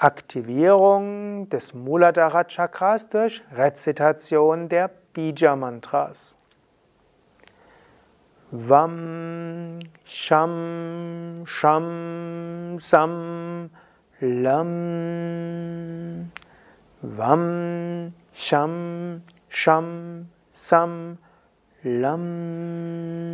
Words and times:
Aktivierung 0.00 1.48
des 1.48 1.74
Muladhara 1.74 2.44
Chakras 2.44 3.08
durch 3.08 3.42
Rezitation 3.52 4.68
der 4.68 4.88
Bija 5.12 5.56
Mantras. 5.56 6.38
Vam 8.52 9.80
Sham 10.04 11.42
Sham 11.44 12.78
Sam 12.78 13.70
Lam 14.20 14.70
Vam 17.02 18.08
Sham 18.32 19.22
Sham 19.48 20.28
Sam 20.52 21.18
Lam 21.82 23.27